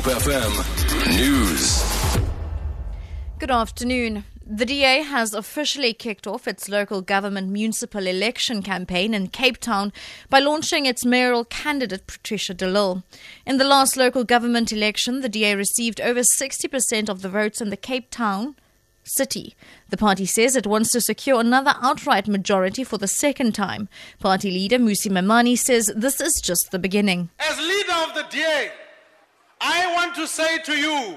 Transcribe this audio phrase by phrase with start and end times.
[0.00, 1.84] Hope FM News.
[3.38, 4.24] Good afternoon.
[4.46, 9.92] The DA has officially kicked off its local government municipal election campaign in Cape Town
[10.30, 13.02] by launching its mayoral candidate Patricia de Lille.
[13.44, 17.68] In the last local government election, the DA received over 60% of the votes in
[17.68, 18.56] the Cape Town
[19.04, 19.54] city.
[19.90, 23.90] The party says it wants to secure another outright majority for the second time.
[24.18, 27.28] Party leader Mmusi Maimane says this is just the beginning.
[27.38, 28.70] As leader of the DA,
[29.60, 31.16] I want to say to you,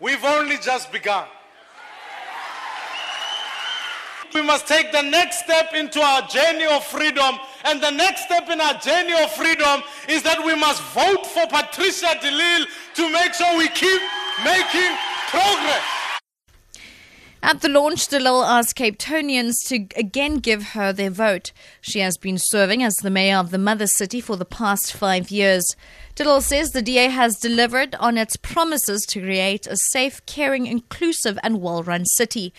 [0.00, 1.26] we've only just begun.
[4.34, 7.38] We must take the next step into our journey of freedom.
[7.64, 11.46] And the next step in our journey of freedom is that we must vote for
[11.46, 14.02] Patricia de Lille to make sure we keep
[14.44, 14.92] making
[15.30, 15.95] progress.
[17.46, 21.52] At the launch, de Lille asked Capetonians to again give her their vote.
[21.80, 25.30] She has been serving as the mayor of the mother city for the past five
[25.30, 25.64] years.
[26.16, 30.66] de Lille says the DA has delivered on its promises to create a safe, caring,
[30.66, 32.52] inclusive, and well run city.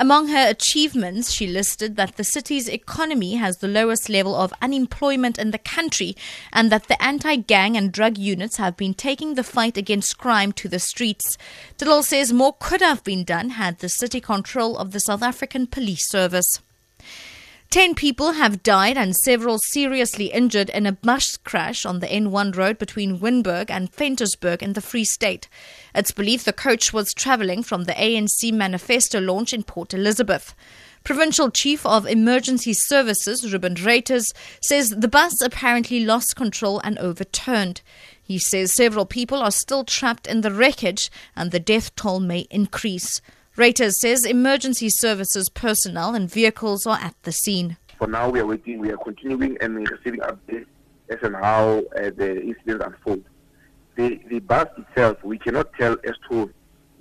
[0.00, 5.38] Among her achievements, she listed that the city's economy has the lowest level of unemployment
[5.38, 6.14] in the country
[6.52, 10.52] and that the anti gang and drug units have been taking the fight against crime
[10.52, 11.36] to the streets.
[11.80, 15.66] Lille says more could have been done had the city control of the South African
[15.66, 16.60] Police Service.
[17.70, 22.56] Ten people have died and several seriously injured in a bus crash on the N1
[22.56, 25.50] road between Winburg and Ventersburg in the Free State.
[25.94, 30.54] It's believed the coach was travelling from the ANC manifesto launch in Port Elizabeth.
[31.04, 34.24] Provincial Chief of Emergency Services, Ruben Reuters,
[34.62, 37.82] says the bus apparently lost control and overturned.
[38.22, 42.46] He says several people are still trapped in the wreckage and the death toll may
[42.50, 43.20] increase.
[43.58, 47.76] Reuters says emergency services personnel and vehicles are at the scene.
[47.98, 48.78] For now, we are waiting.
[48.78, 50.66] We are continuing and receiving updates
[51.08, 53.26] as and how uh, the incident unfolds.
[53.96, 56.54] The, the bus itself, we cannot tell as to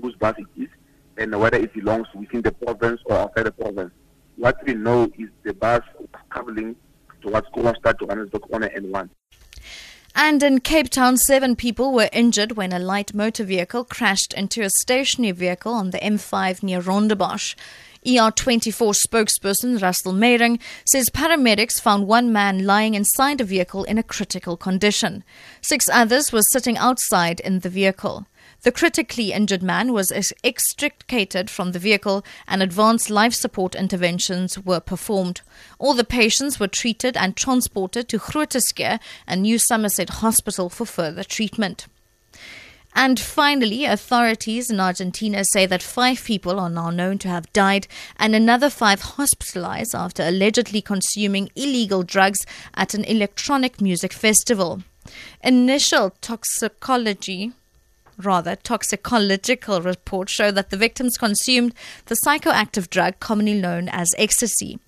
[0.00, 0.68] whose bus it is
[1.16, 3.90] and whether it belongs within the province or outside the province.
[4.36, 5.80] What we know is the bus
[6.30, 6.76] traveling
[7.20, 9.08] towards Kroonstad, Johannesburg on N1.
[10.16, 14.62] And in Cape Town, seven people were injured when a light motor vehicle crashed into
[14.62, 17.56] a stationary vehicle on the M5 near Rondebosch.
[18.06, 24.02] ER24 spokesperson Russell Meiring says paramedics found one man lying inside a vehicle in a
[24.02, 25.24] critical condition.
[25.62, 28.26] Six others were sitting outside in the vehicle.
[28.64, 30.10] The critically injured man was
[30.42, 35.42] extricated from the vehicle and advanced life support interventions were performed.
[35.78, 40.86] All the patients were treated and transported to Groote Schuur and New Somerset Hospital for
[40.86, 41.88] further treatment.
[42.94, 47.86] And finally, authorities in Argentina say that five people are now known to have died
[48.18, 52.38] and another five hospitalized after allegedly consuming illegal drugs
[52.74, 54.82] at an electronic music festival.
[55.42, 57.52] Initial toxicology
[58.18, 61.74] rather toxicological reports show that the victims consumed
[62.06, 64.78] the psychoactive drug commonly known as ecstasy.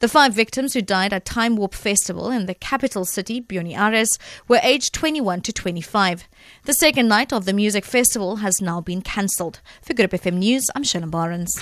[0.00, 4.18] The five victims who died at Time Warp Festival in the capital city, Buenos Aires,
[4.48, 6.28] were aged 21 to 25.
[6.64, 9.60] The second night of the music festival has now been cancelled.
[9.80, 11.56] For Good FM News, I'm Shannon Barnes.